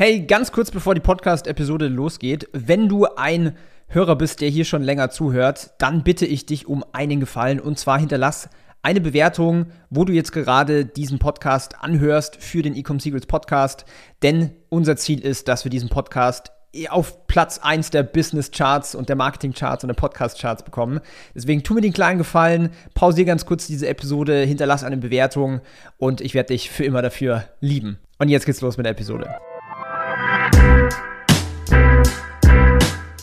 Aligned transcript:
Hey, 0.00 0.20
ganz 0.20 0.52
kurz 0.52 0.70
bevor 0.70 0.94
die 0.94 1.00
Podcast-Episode 1.00 1.88
losgeht, 1.88 2.48
wenn 2.52 2.88
du 2.88 3.06
ein 3.16 3.56
Hörer 3.88 4.14
bist, 4.14 4.40
der 4.40 4.48
hier 4.48 4.64
schon 4.64 4.84
länger 4.84 5.10
zuhört, 5.10 5.72
dann 5.78 6.04
bitte 6.04 6.24
ich 6.24 6.46
dich 6.46 6.68
um 6.68 6.84
einen 6.92 7.18
Gefallen 7.18 7.58
und 7.58 7.80
zwar 7.80 7.98
hinterlass 7.98 8.48
eine 8.80 9.00
Bewertung, 9.00 9.72
wo 9.90 10.04
du 10.04 10.12
jetzt 10.12 10.30
gerade 10.30 10.84
diesen 10.84 11.18
Podcast 11.18 11.82
anhörst 11.82 12.36
für 12.36 12.62
den 12.62 12.76
Ecom 12.76 13.00
Secrets 13.00 13.26
Podcast, 13.26 13.86
denn 14.22 14.52
unser 14.68 14.94
Ziel 14.94 15.18
ist, 15.18 15.48
dass 15.48 15.64
wir 15.64 15.70
diesen 15.70 15.88
Podcast 15.88 16.52
auf 16.90 17.26
Platz 17.26 17.58
1 17.58 17.90
der 17.90 18.04
Business 18.04 18.52
Charts 18.52 18.94
und 18.94 19.08
der 19.08 19.16
Marketing 19.16 19.52
Charts 19.52 19.82
und 19.82 19.88
der 19.88 19.94
Podcast 19.94 20.40
Charts 20.40 20.62
bekommen. 20.62 21.00
Deswegen 21.34 21.64
tu 21.64 21.74
mir 21.74 21.80
den 21.80 21.92
kleinen 21.92 22.18
Gefallen, 22.18 22.70
pausier 22.94 23.24
ganz 23.24 23.46
kurz 23.46 23.66
diese 23.66 23.88
Episode, 23.88 24.42
hinterlass 24.44 24.84
eine 24.84 24.98
Bewertung 24.98 25.60
und 25.96 26.20
ich 26.20 26.34
werde 26.34 26.54
dich 26.54 26.70
für 26.70 26.84
immer 26.84 27.02
dafür 27.02 27.46
lieben. 27.58 27.98
Und 28.20 28.28
jetzt 28.28 28.46
geht's 28.46 28.60
los 28.60 28.76
mit 28.76 28.86
der 28.86 28.92
Episode. 28.92 29.28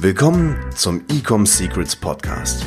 Willkommen 0.05 0.55
zum 0.75 1.01
Ecom 1.09 1.47
Secrets 1.47 1.95
Podcast. 1.95 2.63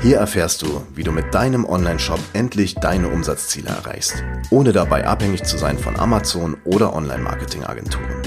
Hier 0.00 0.16
erfährst 0.16 0.62
du, 0.62 0.86
wie 0.94 1.02
du 1.02 1.12
mit 1.12 1.34
deinem 1.34 1.66
Online-Shop 1.66 2.18
endlich 2.32 2.76
deine 2.76 3.10
Umsatzziele 3.10 3.68
erreichst, 3.68 4.24
ohne 4.50 4.72
dabei 4.72 5.06
abhängig 5.06 5.44
zu 5.44 5.58
sein 5.58 5.78
von 5.78 5.98
Amazon 5.98 6.56
oder 6.64 6.94
Online-Marketing-Agenturen. 6.94 8.22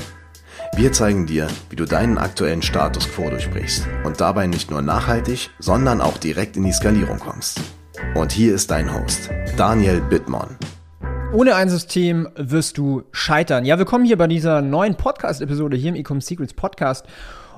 Wir 0.75 0.91
zeigen 0.91 1.25
dir, 1.25 1.47
wie 1.71 1.75
du 1.75 1.85
deinen 1.85 2.19
aktuellen 2.19 2.61
Status 2.61 3.09
quo 3.11 3.31
durchbrichst 3.31 3.88
und 4.03 4.21
dabei 4.21 4.45
nicht 4.45 4.69
nur 4.69 4.83
nachhaltig, 4.83 5.49
sondern 5.57 5.99
auch 5.99 6.19
direkt 6.19 6.55
in 6.55 6.66
die 6.66 6.71
Skalierung 6.71 7.17
kommst. 7.17 7.59
Und 8.13 8.31
hier 8.31 8.53
ist 8.53 8.69
dein 8.69 8.93
Host, 8.93 9.31
Daniel 9.57 10.02
Bittmann. 10.02 10.55
Ohne 11.33 11.55
ein 11.55 11.69
System 11.69 12.30
wirst 12.35 12.77
du 12.77 13.05
scheitern. 13.11 13.66
Ja, 13.66 13.80
willkommen 13.80 14.05
hier 14.05 14.19
bei 14.19 14.27
dieser 14.27 14.61
neuen 14.61 14.93
Podcast-Episode 14.93 15.75
hier 15.77 15.89
im 15.89 15.95
Ecom 15.95 16.21
Secrets 16.21 16.53
Podcast. 16.53 17.07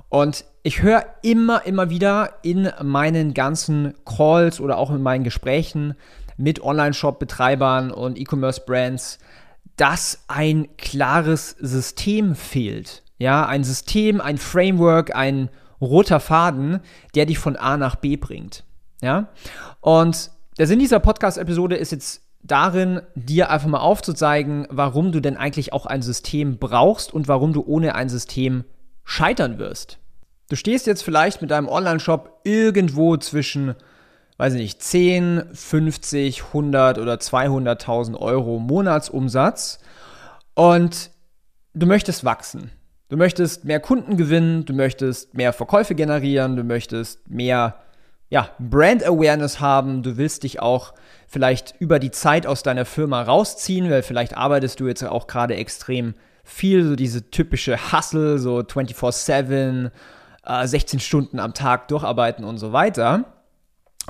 Und 0.08 0.46
ich 0.64 0.82
höre 0.82 1.06
immer, 1.22 1.66
immer 1.66 1.90
wieder 1.90 2.36
in 2.44 2.70
meinen 2.84 3.34
ganzen 3.34 3.94
Calls 4.06 4.60
oder 4.60 4.78
auch 4.78 4.92
in 4.92 5.02
meinen 5.02 5.24
Gesprächen 5.24 5.96
mit 6.38 6.62
Online-Shop-Betreibern 6.62 7.92
und 7.92 8.18
E-Commerce-Brands, 8.18 9.20
dass 9.76 10.24
ein 10.28 10.68
klares 10.78 11.52
System 11.60 12.36
fehlt. 12.36 13.04
Ja, 13.18 13.46
ein 13.46 13.64
System, 13.64 14.22
ein 14.22 14.38
Framework, 14.38 15.16
ein 15.16 15.50
roter 15.80 16.20
Faden, 16.20 16.80
der 17.16 17.26
dich 17.26 17.40
von 17.40 17.56
A 17.56 17.78
nach 17.78 17.96
B 17.96 18.18
bringt. 18.18 18.64
Ja, 19.02 19.30
und 19.80 20.32
der 20.58 20.68
Sinn 20.68 20.80
dieser 20.80 21.00
Podcast-Episode 21.00 21.76
ist 21.76 21.92
jetzt 21.92 22.22
darin, 22.44 23.02
dir 23.16 23.50
einfach 23.50 23.68
mal 23.68 23.80
aufzuzeigen, 23.80 24.68
warum 24.70 25.12
du 25.12 25.20
denn 25.20 25.38
eigentlich 25.38 25.74
auch 25.74 25.86
ein 25.86 26.02
System 26.02 26.58
brauchst 26.58 27.14
und 27.14 27.28
warum 27.28 27.54
du 27.54 27.64
ohne 27.66 27.96
ein 27.96 28.10
System 28.10 28.64
scheitern 29.04 29.58
wirst. 29.58 30.01
Du 30.52 30.58
stehst 30.58 30.86
jetzt 30.86 31.04
vielleicht 31.04 31.42
mit 31.42 31.50
deinem 31.50 31.70
Online-Shop 31.70 32.42
irgendwo 32.44 33.16
zwischen, 33.16 33.74
weiß 34.36 34.56
ich 34.56 34.60
nicht, 34.60 34.84
10, 34.84 35.44
50, 35.54 36.44
100 36.48 36.98
oder 36.98 37.14
200.000 37.14 38.18
Euro 38.18 38.60
Monatsumsatz 38.60 39.80
und 40.54 41.12
du 41.74 41.86
möchtest 41.86 42.26
wachsen. 42.26 42.70
Du 43.08 43.16
möchtest 43.16 43.64
mehr 43.64 43.80
Kunden 43.80 44.18
gewinnen, 44.18 44.66
du 44.66 44.74
möchtest 44.74 45.34
mehr 45.36 45.54
Verkäufe 45.54 45.96
generieren, 45.96 46.58
du 46.58 46.66
möchtest 46.66 47.30
mehr 47.30 47.78
ja, 48.30 48.50
Brand 48.60 49.06
Awareness 49.06 49.62
haben, 49.62 50.04
du 50.04 50.18
willst 50.18 50.44
dich 50.44 50.60
auch 50.60 50.94
vielleicht 51.30 51.76
über 51.80 51.98
die 51.98 52.12
Zeit 52.12 52.46
aus 52.46 52.62
deiner 52.62 52.84
Firma 52.84 53.22
rausziehen, 53.22 53.90
weil 53.90 54.04
vielleicht 54.04 54.36
arbeitest 54.36 54.82
du 54.82 54.88
jetzt 54.88 55.02
auch 55.02 55.28
gerade 55.28 55.56
extrem 55.56 56.14
viel, 56.44 56.84
so 56.84 56.98
diese 56.98 57.32
typische 57.32 57.94
Hustle, 57.94 58.38
so 58.38 58.60
24/7 58.64 59.92
äh, 60.46 60.68
16 60.68 61.00
Stunden 61.00 61.40
am 61.40 61.54
Tag 61.54 61.88
durcharbeiten 61.88 62.46
und 62.46 62.58
so 62.58 62.74
weiter. 62.74 63.26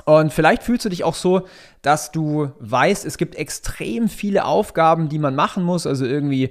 Und 0.04 0.32
vielleicht 0.32 0.62
fühlst 0.62 0.84
du 0.84 0.88
dich 0.88 1.04
auch 1.04 1.14
so, 1.14 1.46
dass 1.82 2.12
du 2.12 2.50
weißt, 2.58 3.04
es 3.04 3.18
gibt 3.18 3.34
extrem 3.34 4.08
viele 4.08 4.44
Aufgaben, 4.44 5.08
die 5.08 5.18
man 5.18 5.34
machen 5.34 5.62
muss, 5.62 5.86
also 5.86 6.04
irgendwie 6.06 6.44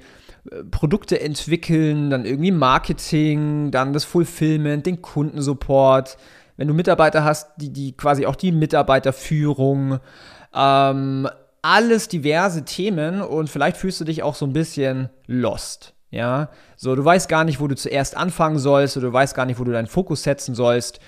äh, 0.52 0.64
Produkte 0.70 1.20
entwickeln, 1.20 2.10
dann 2.10 2.26
irgendwie 2.26 2.52
Marketing, 2.52 3.72
dann 3.72 3.94
das 3.94 4.06
Fulfillment, 4.06 4.86
den 4.86 5.02
Kundensupport. 5.02 6.18
Wenn 6.58 6.68
du 6.68 6.74
Mitarbeiter 6.74 7.24
hast, 7.24 7.50
die, 7.58 7.74
die 7.74 7.98
quasi 7.98 8.26
auch 8.26 8.36
die 8.36 8.52
Mitarbeiterführung, 8.52 10.00
ähm, 10.54 11.28
alles 11.64 12.08
diverse 12.08 12.66
Themen 12.66 13.22
und 13.22 13.50
vielleicht 13.50 13.78
fühlst 13.78 14.02
du 14.02 14.06
dich 14.06 14.24
auch 14.24 14.36
so 14.36 14.46
ein 14.46 14.54
bisschen 14.54 15.10
lost. 15.28 15.94
Ja, 16.12 16.50
so 16.76 16.94
du 16.94 17.04
weißt 17.04 17.30
gar 17.30 17.46
nicht, 17.46 17.60
wo 17.62 17.68
du 17.68 17.76
zuerst 17.76 18.18
anfangen 18.18 18.60
sollst 18.60 18.98
oder 18.98 19.08
du 19.08 19.14
weißt 19.14 19.34
gar 19.34 19.46
nicht, 19.46 19.60
wo 19.60 19.64
du 19.64 19.72
deinen 19.72 19.88
Fokus 19.88 20.24
setzen 20.24 20.54
sollst. 20.54 21.00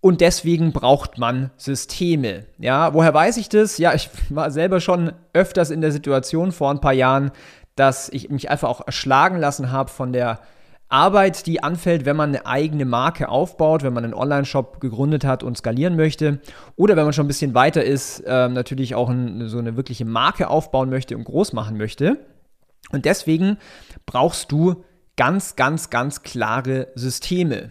Und 0.00 0.20
deswegen 0.20 0.72
braucht 0.72 1.18
man 1.18 1.50
Systeme. 1.56 2.46
Ja, 2.58 2.94
woher 2.94 3.12
weiß 3.12 3.36
ich 3.36 3.48
das? 3.48 3.78
Ja, 3.78 3.94
ich 3.94 4.08
war 4.30 4.50
selber 4.52 4.80
schon 4.80 5.12
öfters 5.32 5.70
in 5.70 5.80
der 5.80 5.90
Situation 5.90 6.52
vor 6.52 6.70
ein 6.70 6.80
paar 6.80 6.92
Jahren, 6.92 7.32
dass 7.74 8.08
ich 8.08 8.30
mich 8.30 8.48
einfach 8.48 8.68
auch 8.68 8.86
erschlagen 8.86 9.38
lassen 9.38 9.72
habe 9.72 9.90
von 9.90 10.12
der 10.12 10.38
Arbeit, 10.88 11.46
die 11.46 11.62
anfällt, 11.62 12.06
wenn 12.06 12.16
man 12.16 12.30
eine 12.30 12.46
eigene 12.46 12.84
Marke 12.84 13.28
aufbaut, 13.28 13.82
wenn 13.82 13.92
man 13.92 14.04
einen 14.04 14.14
Online-Shop 14.14 14.80
gegründet 14.80 15.24
hat 15.24 15.42
und 15.42 15.58
skalieren 15.58 15.96
möchte. 15.96 16.40
Oder 16.76 16.96
wenn 16.96 17.04
man 17.04 17.12
schon 17.12 17.26
ein 17.26 17.28
bisschen 17.28 17.54
weiter 17.54 17.84
ist, 17.84 18.20
äh, 18.20 18.48
natürlich 18.48 18.94
auch 18.94 19.10
ein, 19.10 19.48
so 19.48 19.58
eine 19.58 19.76
wirkliche 19.76 20.06
Marke 20.06 20.48
aufbauen 20.48 20.88
möchte 20.88 21.16
und 21.16 21.24
groß 21.24 21.52
machen 21.52 21.76
möchte. 21.76 22.18
Und 22.90 23.04
deswegen 23.04 23.58
brauchst 24.06 24.52
du 24.52 24.84
ganz, 25.16 25.56
ganz, 25.56 25.90
ganz 25.90 26.22
klare 26.22 26.88
Systeme. 26.94 27.70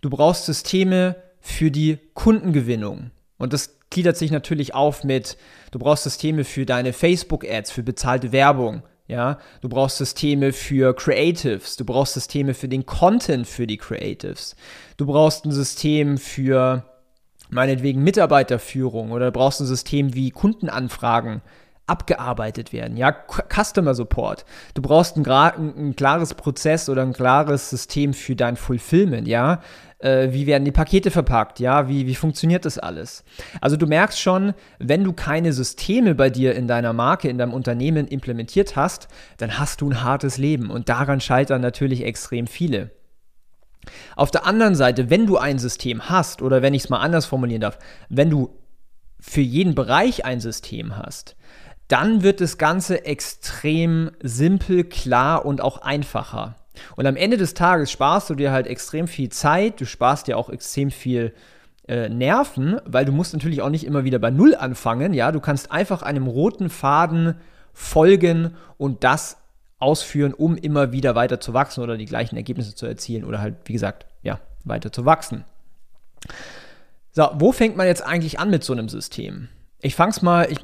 Du 0.00 0.10
brauchst 0.10 0.46
Systeme 0.46 1.16
für 1.40 1.70
die 1.70 1.98
Kundengewinnung. 2.14 3.10
Und 3.38 3.52
das 3.52 3.78
gliedert 3.90 4.16
sich 4.16 4.30
natürlich 4.30 4.74
auf 4.74 5.04
mit, 5.04 5.38
du 5.70 5.78
brauchst 5.78 6.04
Systeme 6.04 6.44
für 6.44 6.66
deine 6.66 6.92
Facebook-Ads, 6.92 7.70
für 7.70 7.82
bezahlte 7.82 8.32
Werbung. 8.32 8.82
Ja, 9.06 9.38
du 9.62 9.70
brauchst 9.70 9.96
Systeme 9.96 10.52
für 10.52 10.94
Creatives, 10.94 11.76
du 11.76 11.86
brauchst 11.86 12.12
Systeme 12.12 12.52
für 12.52 12.68
den 12.68 12.84
Content 12.84 13.46
für 13.46 13.66
die 13.66 13.78
Creatives. 13.78 14.54
Du 14.98 15.06
brauchst 15.06 15.46
ein 15.46 15.52
System 15.52 16.18
für 16.18 16.84
meinetwegen 17.48 18.02
Mitarbeiterführung 18.02 19.12
oder 19.12 19.26
du 19.26 19.32
brauchst 19.32 19.60
ein 19.60 19.66
System 19.66 20.14
wie 20.14 20.30
Kundenanfragen 20.30 21.40
abgearbeitet 21.88 22.72
werden. 22.72 22.96
Ja, 22.96 23.14
Customer 23.48 23.94
Support. 23.94 24.44
Du 24.74 24.82
brauchst 24.82 25.16
ein, 25.16 25.26
ein, 25.26 25.96
klares 25.96 26.34
Prozess 26.34 26.88
oder 26.88 27.02
ein 27.02 27.12
klares 27.12 27.70
System 27.70 28.14
für 28.14 28.36
dein 28.36 28.56
Fulfillment. 28.56 29.26
Ja, 29.26 29.60
äh, 29.98 30.28
wie 30.30 30.46
werden 30.46 30.64
die 30.64 30.72
Pakete 30.72 31.10
verpackt? 31.10 31.60
Ja, 31.60 31.88
wie, 31.88 32.06
wie 32.06 32.14
funktioniert 32.14 32.64
das 32.64 32.78
alles? 32.78 33.24
Also 33.60 33.76
du 33.76 33.86
merkst 33.86 34.20
schon, 34.20 34.54
wenn 34.78 35.04
du 35.04 35.12
keine 35.12 35.52
Systeme 35.52 36.14
bei 36.14 36.30
dir 36.30 36.54
in 36.54 36.68
deiner 36.68 36.92
Marke, 36.92 37.28
in 37.28 37.38
deinem 37.38 37.52
Unternehmen 37.52 38.06
implementiert 38.06 38.76
hast, 38.76 39.08
dann 39.38 39.58
hast 39.58 39.80
du 39.80 39.90
ein 39.90 40.02
hartes 40.02 40.38
Leben 40.38 40.70
und 40.70 40.88
daran 40.88 41.20
scheitern 41.20 41.60
natürlich 41.60 42.04
extrem 42.04 42.46
viele. 42.46 42.90
Auf 44.16 44.30
der 44.30 44.46
anderen 44.46 44.74
Seite, 44.74 45.10
wenn 45.10 45.26
du 45.26 45.38
ein 45.38 45.58
System 45.58 46.08
hast 46.08 46.42
oder 46.42 46.62
wenn 46.62 46.74
ich 46.74 46.84
es 46.84 46.88
mal 46.90 46.98
anders 46.98 47.26
formulieren 47.26 47.62
darf, 47.62 47.78
wenn 48.08 48.30
du 48.30 48.50
für 49.20 49.40
jeden 49.40 49.74
Bereich 49.74 50.24
ein 50.24 50.40
System 50.40 50.96
hast, 50.96 51.36
dann 51.88 52.22
wird 52.22 52.40
das 52.40 52.58
Ganze 52.58 53.04
extrem 53.04 54.10
simpel, 54.22 54.84
klar 54.84 55.44
und 55.44 55.60
auch 55.60 55.78
einfacher. 55.78 56.56
Und 56.96 57.06
am 57.06 57.16
Ende 57.16 57.36
des 57.36 57.54
Tages 57.54 57.90
sparst 57.90 58.30
du 58.30 58.34
dir 58.34 58.52
halt 58.52 58.66
extrem 58.66 59.08
viel 59.08 59.30
Zeit, 59.30 59.80
du 59.80 59.86
sparst 59.86 60.28
dir 60.28 60.36
auch 60.36 60.50
extrem 60.50 60.90
viel 60.90 61.34
äh, 61.88 62.08
Nerven, 62.08 62.80
weil 62.84 63.04
du 63.04 63.12
musst 63.12 63.32
natürlich 63.32 63.62
auch 63.62 63.70
nicht 63.70 63.84
immer 63.84 64.04
wieder 64.04 64.18
bei 64.18 64.30
Null 64.30 64.54
anfangen, 64.54 65.14
ja, 65.14 65.32
du 65.32 65.40
kannst 65.40 65.72
einfach 65.72 66.02
einem 66.02 66.26
roten 66.26 66.70
Faden 66.70 67.34
folgen 67.72 68.54
und 68.76 69.02
das 69.02 69.38
ausführen, 69.78 70.34
um 70.34 70.56
immer 70.56 70.92
wieder 70.92 71.14
weiter 71.14 71.40
zu 71.40 71.54
wachsen 71.54 71.82
oder 71.82 71.96
die 71.96 72.04
gleichen 72.04 72.36
Ergebnisse 72.36 72.74
zu 72.74 72.86
erzielen 72.86 73.24
oder 73.24 73.40
halt, 73.40 73.56
wie 73.64 73.72
gesagt, 73.72 74.06
ja, 74.22 74.40
weiter 74.64 74.92
zu 74.92 75.04
wachsen. 75.04 75.44
So, 77.12 77.28
wo 77.34 77.52
fängt 77.52 77.76
man 77.76 77.86
jetzt 77.86 78.04
eigentlich 78.04 78.38
an 78.38 78.50
mit 78.50 78.64
so 78.64 78.72
einem 78.72 78.88
System? 78.88 79.48
Ich 79.80 79.94
fang's 79.94 80.22
mal, 80.22 80.50
ich 80.50 80.58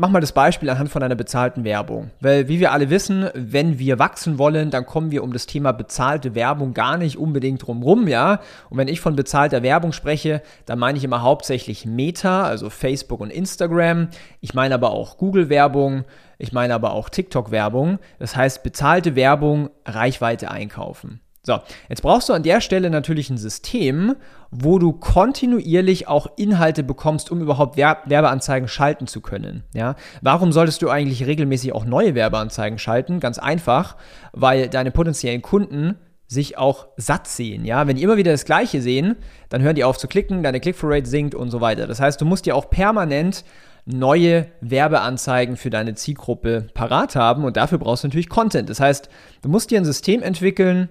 mach 0.00 0.08
mal 0.08 0.20
das 0.20 0.32
Beispiel 0.32 0.70
anhand 0.70 0.88
von 0.88 1.02
einer 1.02 1.14
bezahlten 1.14 1.62
Werbung. 1.62 2.10
Weil, 2.20 2.48
wie 2.48 2.58
wir 2.58 2.72
alle 2.72 2.88
wissen, 2.88 3.28
wenn 3.34 3.78
wir 3.78 3.98
wachsen 3.98 4.38
wollen, 4.38 4.70
dann 4.70 4.86
kommen 4.86 5.10
wir 5.10 5.22
um 5.22 5.32
das 5.32 5.44
Thema 5.44 5.72
bezahlte 5.72 6.34
Werbung 6.34 6.72
gar 6.72 6.96
nicht 6.96 7.18
unbedingt 7.18 7.66
drumrum, 7.66 8.08
ja. 8.08 8.40
Und 8.70 8.78
wenn 8.78 8.88
ich 8.88 9.00
von 9.00 9.14
bezahlter 9.14 9.62
Werbung 9.62 9.92
spreche, 9.92 10.42
dann 10.64 10.78
meine 10.78 10.96
ich 10.96 11.04
immer 11.04 11.20
hauptsächlich 11.20 11.84
Meta, 11.84 12.44
also 12.44 12.70
Facebook 12.70 13.20
und 13.20 13.30
Instagram. 13.30 14.08
Ich 14.40 14.54
meine 14.54 14.74
aber 14.74 14.90
auch 14.90 15.18
Google-Werbung. 15.18 16.04
Ich 16.38 16.52
meine 16.52 16.74
aber 16.74 16.92
auch 16.92 17.10
TikTok-Werbung. 17.10 17.98
Das 18.18 18.34
heißt, 18.34 18.62
bezahlte 18.62 19.14
Werbung, 19.16 19.68
Reichweite 19.84 20.50
einkaufen. 20.50 21.20
So, 21.42 21.58
jetzt 21.88 22.02
brauchst 22.02 22.28
du 22.28 22.34
an 22.34 22.42
der 22.42 22.60
Stelle 22.60 22.90
natürlich 22.90 23.30
ein 23.30 23.38
System, 23.38 24.14
wo 24.50 24.78
du 24.78 24.92
kontinuierlich 24.92 26.06
auch 26.06 26.26
Inhalte 26.36 26.82
bekommst, 26.82 27.30
um 27.30 27.40
überhaupt 27.40 27.78
Werbeanzeigen 27.78 28.68
schalten 28.68 29.06
zu 29.06 29.22
können. 29.22 29.64
Ja? 29.72 29.94
Warum 30.20 30.52
solltest 30.52 30.82
du 30.82 30.90
eigentlich 30.90 31.24
regelmäßig 31.24 31.72
auch 31.72 31.86
neue 31.86 32.14
Werbeanzeigen 32.14 32.78
schalten? 32.78 33.20
Ganz 33.20 33.38
einfach, 33.38 33.96
weil 34.32 34.68
deine 34.68 34.90
potenziellen 34.90 35.40
Kunden 35.40 35.96
sich 36.26 36.58
auch 36.58 36.88
satt 36.96 37.26
sehen. 37.26 37.64
Ja? 37.64 37.86
Wenn 37.86 37.96
die 37.96 38.02
immer 38.02 38.18
wieder 38.18 38.32
das 38.32 38.44
Gleiche 38.44 38.82
sehen, 38.82 39.16
dann 39.48 39.62
hören 39.62 39.76
die 39.76 39.84
auf 39.84 39.96
zu 39.96 40.08
klicken, 40.08 40.42
deine 40.42 40.60
Click-through-Rate 40.60 41.08
sinkt 41.08 41.34
und 41.34 41.50
so 41.50 41.62
weiter. 41.62 41.86
Das 41.86 42.00
heißt, 42.00 42.20
du 42.20 42.26
musst 42.26 42.44
dir 42.44 42.54
auch 42.54 42.68
permanent 42.68 43.44
neue 43.86 44.46
Werbeanzeigen 44.60 45.56
für 45.56 45.70
deine 45.70 45.94
Zielgruppe 45.94 46.66
parat 46.74 47.16
haben 47.16 47.44
und 47.44 47.56
dafür 47.56 47.78
brauchst 47.78 48.04
du 48.04 48.08
natürlich 48.08 48.28
Content. 48.28 48.68
Das 48.68 48.78
heißt, 48.78 49.08
du 49.42 49.48
musst 49.48 49.70
dir 49.70 49.80
ein 49.80 49.86
System 49.86 50.22
entwickeln, 50.22 50.90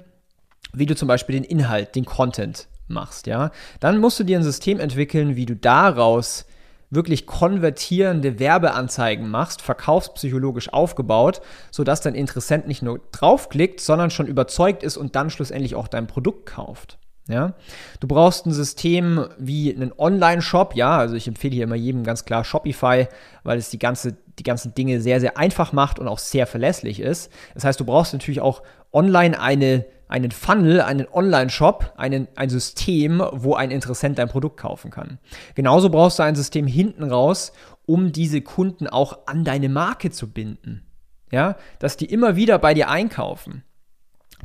wie 0.73 0.85
du 0.85 0.95
zum 0.95 1.07
Beispiel 1.07 1.35
den 1.35 1.43
Inhalt, 1.43 1.95
den 1.95 2.05
Content 2.05 2.67
machst, 2.87 3.27
ja. 3.27 3.51
Dann 3.79 3.99
musst 3.99 4.19
du 4.19 4.23
dir 4.23 4.37
ein 4.37 4.43
System 4.43 4.79
entwickeln, 4.79 5.35
wie 5.35 5.45
du 5.45 5.55
daraus 5.55 6.45
wirklich 6.89 7.27
konvertierende 7.27 8.39
Werbeanzeigen 8.39 9.29
machst, 9.29 9.61
verkaufspsychologisch 9.61 10.73
aufgebaut, 10.73 11.41
sodass 11.71 12.01
dein 12.01 12.15
Interessent 12.15 12.67
nicht 12.67 12.81
nur 12.81 12.99
draufklickt, 13.11 13.79
sondern 13.79 14.09
schon 14.09 14.27
überzeugt 14.27 14.81
ist 14.81 14.97
und 14.97 15.15
dann 15.15 15.29
schlussendlich 15.29 15.75
auch 15.75 15.87
dein 15.87 16.07
Produkt 16.07 16.47
kauft. 16.47 16.97
Ja? 17.27 17.53
Du 17.99 18.07
brauchst 18.07 18.47
ein 18.47 18.53
System 18.53 19.27
wie 19.37 19.73
einen 19.73 19.93
Online-Shop, 19.95 20.75
ja, 20.75 20.97
also 20.97 21.15
ich 21.15 21.27
empfehle 21.27 21.53
hier 21.53 21.65
immer 21.65 21.75
jedem 21.75 22.03
ganz 22.03 22.25
klar 22.25 22.43
Shopify, 22.43 23.07
weil 23.43 23.59
es 23.59 23.69
die, 23.69 23.79
ganze, 23.79 24.17
die 24.39 24.43
ganzen 24.43 24.73
Dinge 24.73 24.99
sehr, 24.99 25.19
sehr 25.19 25.37
einfach 25.37 25.71
macht 25.71 25.99
und 25.99 26.07
auch 26.07 26.19
sehr 26.19 26.47
verlässlich 26.47 26.99
ist. 26.99 27.31
Das 27.53 27.65
heißt, 27.65 27.79
du 27.79 27.85
brauchst 27.85 28.13
natürlich 28.13 28.41
auch 28.41 28.63
online 28.91 29.39
eine 29.39 29.85
einen 30.09 30.31
Funnel, 30.31 30.81
einen 30.81 31.07
Online-Shop, 31.07 31.93
ein 31.95 32.27
System, 32.47 33.23
wo 33.31 33.53
ein 33.53 33.71
Interessent 33.71 34.17
dein 34.17 34.27
Produkt 34.27 34.57
kaufen 34.57 34.91
kann. 34.91 35.19
Genauso 35.55 35.89
brauchst 35.89 36.19
du 36.19 36.23
ein 36.23 36.35
System 36.35 36.67
hinten 36.67 37.03
raus, 37.03 37.53
um 37.85 38.11
diese 38.11 38.41
Kunden 38.41 38.87
auch 38.87 39.27
an 39.27 39.45
deine 39.45 39.69
Marke 39.69 40.09
zu 40.09 40.29
binden. 40.29 40.83
Ja, 41.31 41.57
dass 41.77 41.95
die 41.95 42.07
immer 42.07 42.35
wieder 42.35 42.57
bei 42.57 42.73
dir 42.73 42.89
einkaufen, 42.89 43.63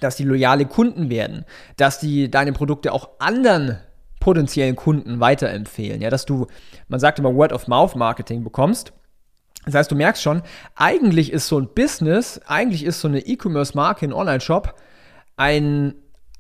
dass 0.01 0.17
die 0.17 0.25
loyale 0.25 0.67
Kunden 0.67 1.09
werden, 1.09 1.47
dass 1.79 1.99
die 1.99 2.31
deine 2.31 2.53
Produkte 2.53 2.93
auch 2.93 3.09
anderen 3.19 3.79
potenziellen 4.21 4.77
Kunden 4.77 5.19
weiterempfehlen. 5.19 6.03
Ja, 6.03 6.11
dass 6.11 6.27
du, 6.27 6.47
man 6.89 7.01
sagt 7.01 7.19
immer 7.19 7.35
Word-of-Mouth-Marketing 7.35 8.45
bekommst. 8.45 8.93
Das 9.65 9.75
heißt, 9.75 9.91
du 9.91 9.95
merkst 9.95 10.23
schon, 10.23 10.43
eigentlich 10.75 11.33
ist 11.33 11.49
so 11.49 11.59
ein 11.59 11.73
Business, 11.73 12.39
eigentlich 12.47 12.85
ist 12.85 13.01
so 13.01 13.09
eine 13.09 13.21
E-Commerce-Marke, 13.21 14.05
ein 14.05 14.13
Online-Shop 14.13 14.75
ein 15.37 15.95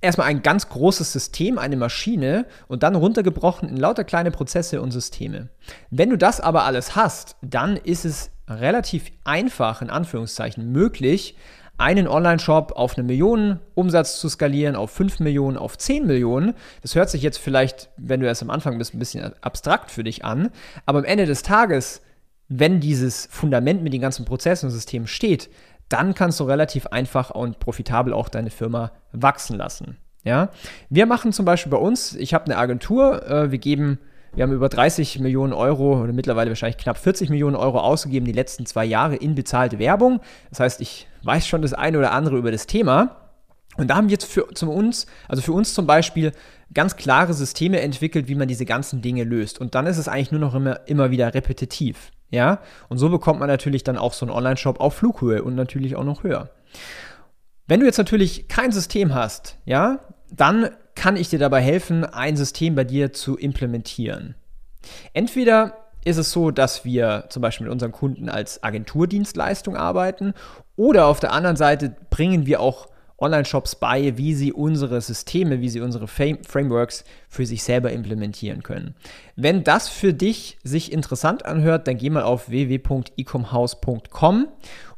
erstmal 0.04 0.26
ein 0.26 0.42
ganz 0.42 0.68
großes 0.68 1.12
System, 1.12 1.58
eine 1.58 1.76
Maschine 1.76 2.46
und 2.68 2.82
dann 2.82 2.94
runtergebrochen 2.94 3.68
in 3.68 3.76
lauter 3.76 4.04
kleine 4.04 4.30
Prozesse 4.30 4.82
und 4.82 4.90
Systeme. 4.90 5.48
Wenn 5.90 6.10
du 6.10 6.18
das 6.18 6.40
aber 6.40 6.64
alles 6.64 6.94
hast, 6.94 7.36
dann 7.40 7.76
ist 7.76 8.04
es 8.04 8.30
relativ 8.46 9.10
einfach, 9.24 9.80
in 9.80 9.88
Anführungszeichen, 9.88 10.70
möglich, 10.70 11.36
einen 11.76 12.06
Online-Shop 12.06 12.72
auf 12.72 12.96
eine 12.96 13.04
Million 13.04 13.58
Umsatz 13.74 14.20
zu 14.20 14.28
skalieren, 14.28 14.76
auf 14.76 14.90
5 14.90 15.20
Millionen, 15.20 15.56
auf 15.56 15.76
10 15.76 16.06
Millionen. 16.06 16.54
Das 16.82 16.94
hört 16.94 17.10
sich 17.10 17.22
jetzt 17.22 17.38
vielleicht, 17.38 17.88
wenn 17.96 18.20
du 18.20 18.26
erst 18.26 18.42
am 18.42 18.50
Anfang 18.50 18.78
bist, 18.78 18.94
ein 18.94 18.98
bisschen 19.00 19.32
abstrakt 19.40 19.90
für 19.90 20.04
dich 20.04 20.24
an, 20.24 20.50
aber 20.86 20.98
am 21.00 21.04
Ende 21.04 21.26
des 21.26 21.42
Tages, 21.42 22.00
wenn 22.48 22.78
dieses 22.78 23.26
Fundament 23.30 23.82
mit 23.82 23.92
den 23.92 24.02
ganzen 24.02 24.24
Prozessen 24.24 24.66
und 24.66 24.72
Systemen 24.72 25.08
steht, 25.08 25.50
dann 25.94 26.14
kannst 26.14 26.40
du 26.40 26.44
relativ 26.44 26.88
einfach 26.88 27.30
und 27.30 27.60
profitabel 27.60 28.12
auch 28.12 28.28
deine 28.28 28.50
Firma 28.50 28.90
wachsen 29.12 29.56
lassen. 29.56 29.96
Ja, 30.24 30.50
wir 30.90 31.06
machen 31.06 31.32
zum 31.32 31.44
Beispiel 31.44 31.70
bei 31.70 31.78
uns, 31.78 32.16
ich 32.16 32.34
habe 32.34 32.46
eine 32.46 32.56
Agentur, 32.56 33.24
äh, 33.30 33.52
wir 33.52 33.58
geben, 33.58 34.00
wir 34.34 34.42
haben 34.42 34.52
über 34.52 34.68
30 34.68 35.20
Millionen 35.20 35.52
Euro 35.52 36.02
oder 36.02 36.12
mittlerweile 36.12 36.50
wahrscheinlich 36.50 36.78
knapp 36.78 36.98
40 36.98 37.30
Millionen 37.30 37.54
Euro 37.54 37.78
ausgegeben 37.78 38.26
die 38.26 38.32
letzten 38.32 38.66
zwei 38.66 38.84
Jahre 38.84 39.14
in 39.14 39.36
bezahlte 39.36 39.78
Werbung. 39.78 40.20
Das 40.50 40.58
heißt, 40.58 40.80
ich 40.80 41.06
weiß 41.22 41.46
schon 41.46 41.62
das 41.62 41.74
eine 41.74 41.98
oder 41.98 42.10
andere 42.10 42.38
über 42.38 42.50
das 42.50 42.66
Thema. 42.66 43.20
Und 43.76 43.88
da 43.88 43.96
haben 43.96 44.08
wir 44.08 44.12
jetzt 44.12 44.24
für 44.24 44.48
zum 44.54 44.68
uns, 44.70 45.06
also 45.28 45.42
für 45.42 45.52
uns 45.52 45.74
zum 45.74 45.86
Beispiel, 45.86 46.32
ganz 46.72 46.96
klare 46.96 47.34
Systeme 47.34 47.80
entwickelt, 47.80 48.26
wie 48.26 48.34
man 48.34 48.48
diese 48.48 48.64
ganzen 48.64 49.02
Dinge 49.02 49.22
löst. 49.22 49.60
Und 49.60 49.76
dann 49.76 49.86
ist 49.86 49.98
es 49.98 50.08
eigentlich 50.08 50.32
nur 50.32 50.40
noch 50.40 50.54
immer, 50.54 50.80
immer 50.88 51.12
wieder 51.12 51.32
repetitiv. 51.34 52.10
Ja, 52.30 52.60
und 52.88 52.98
so 52.98 53.10
bekommt 53.10 53.38
man 53.40 53.48
natürlich 53.48 53.84
dann 53.84 53.96
auch 53.96 54.12
so 54.12 54.26
einen 54.26 54.34
Online-Shop 54.34 54.80
auf 54.80 54.94
Flughöhe 54.94 55.42
und 55.42 55.54
natürlich 55.54 55.94
auch 55.96 56.04
noch 56.04 56.24
höher. 56.24 56.50
Wenn 57.66 57.80
du 57.80 57.86
jetzt 57.86 57.98
natürlich 57.98 58.48
kein 58.48 58.72
System 58.72 59.14
hast, 59.14 59.56
ja, 59.64 60.00
dann 60.30 60.70
kann 60.94 61.16
ich 61.16 61.28
dir 61.28 61.38
dabei 61.38 61.60
helfen, 61.60 62.04
ein 62.04 62.36
System 62.36 62.74
bei 62.74 62.84
dir 62.84 63.12
zu 63.12 63.36
implementieren. 63.36 64.34
Entweder 65.12 65.84
ist 66.04 66.18
es 66.18 66.32
so, 66.32 66.50
dass 66.50 66.84
wir 66.84 67.24
zum 67.30 67.40
Beispiel 67.40 67.66
mit 67.66 67.72
unseren 67.72 67.92
Kunden 67.92 68.28
als 68.28 68.62
Agenturdienstleistung 68.62 69.76
arbeiten 69.76 70.34
oder 70.76 71.06
auf 71.06 71.20
der 71.20 71.32
anderen 71.32 71.56
Seite 71.56 71.96
bringen 72.10 72.46
wir 72.46 72.60
auch 72.60 72.88
Online-Shops 73.18 73.76
bei, 73.76 74.16
wie 74.16 74.34
sie 74.34 74.52
unsere 74.52 75.00
Systeme, 75.00 75.60
wie 75.60 75.68
sie 75.68 75.80
unsere 75.80 76.08
Frameworks 76.08 77.04
für 77.28 77.46
sich 77.46 77.62
selber 77.62 77.92
implementieren 77.92 78.62
können. 78.62 78.94
Wenn 79.36 79.64
das 79.64 79.88
für 79.88 80.12
dich 80.12 80.58
sich 80.64 80.92
interessant 80.92 81.46
anhört, 81.46 81.86
dann 81.86 81.96
geh 81.96 82.10
mal 82.10 82.24
auf 82.24 82.48
www.ecomhouse.com 82.48 84.48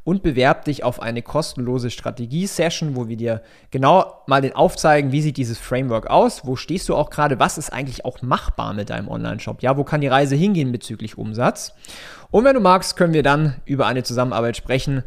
und 0.03 0.23
bewerb 0.23 0.63
dich 0.63 0.85
auf 0.85 1.01
eine 1.01 1.21
kostenlose 1.21 1.91
Strategie-Session, 1.91 2.95
wo 2.95 3.09
wir 3.09 3.17
dir 3.17 3.41
genau 3.71 4.23
mal 4.25 4.41
den 4.41 4.55
aufzeigen, 4.55 5.11
wie 5.11 5.21
sieht 5.21 5.35
dieses 5.35 5.59
Framework 5.59 6.09
aus, 6.09 6.45
wo 6.45 6.55
stehst 6.55 6.87
du 6.87 6.95
auch 6.95 7.09
gerade, 7.09 7.39
was 7.39 7.57
ist 7.57 7.73
eigentlich 7.73 8.05
auch 8.05 8.21
machbar 8.21 8.73
mit 8.73 8.89
deinem 8.89 9.09
Online-Shop, 9.09 9.61
ja, 9.61 9.75
wo 9.75 9.83
kann 9.83 9.99
die 9.99 10.07
Reise 10.07 10.35
hingehen 10.35 10.71
bezüglich 10.71 11.17
Umsatz. 11.17 11.73
Und 12.31 12.45
wenn 12.45 12.55
du 12.55 12.61
magst, 12.61 12.95
können 12.95 13.13
wir 13.13 13.23
dann 13.23 13.57
über 13.65 13.85
eine 13.85 14.03
Zusammenarbeit 14.03 14.55
sprechen 14.55 15.03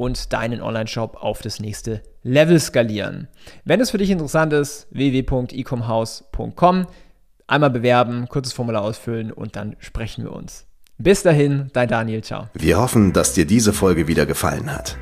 und 0.00 0.32
deinen 0.32 0.62
Online-Shop 0.62 1.18
auf 1.20 1.42
das 1.42 1.60
nächste 1.60 2.02
Level 2.22 2.58
skalieren. 2.58 3.28
Wenn 3.66 3.82
es 3.82 3.90
für 3.90 3.98
dich 3.98 4.08
interessant 4.08 4.50
ist, 4.54 4.86
www.ecomhouse.com. 4.92 6.86
Einmal 7.46 7.68
bewerben, 7.68 8.26
kurzes 8.26 8.54
Formular 8.54 8.80
ausfüllen 8.80 9.30
und 9.30 9.56
dann 9.56 9.76
sprechen 9.78 10.24
wir 10.24 10.32
uns. 10.32 10.64
Bis 10.96 11.22
dahin, 11.22 11.68
dein 11.74 11.88
Daniel, 11.88 12.24
ciao. 12.24 12.48
Wir 12.54 12.78
hoffen, 12.78 13.12
dass 13.12 13.34
dir 13.34 13.44
diese 13.44 13.74
Folge 13.74 14.08
wieder 14.08 14.24
gefallen 14.24 14.72
hat. 14.72 14.96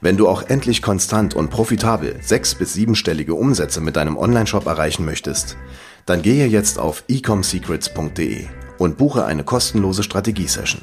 Wenn 0.00 0.16
du 0.16 0.26
auch 0.26 0.42
endlich 0.42 0.82
konstant 0.82 1.34
und 1.34 1.50
profitabel 1.50 2.16
sechs- 2.20 2.56
bis 2.56 2.72
siebenstellige 2.72 3.36
Umsätze 3.36 3.80
mit 3.80 3.94
deinem 3.94 4.16
Online-Shop 4.16 4.66
erreichen 4.66 5.04
möchtest, 5.04 5.56
dann 6.04 6.20
gehe 6.20 6.48
jetzt 6.48 6.80
auf 6.80 7.04
ecomsecrets.de 7.06 8.46
und 8.78 8.98
buche 8.98 9.24
eine 9.24 9.44
kostenlose 9.44 10.02
Strategie-Session. 10.02 10.82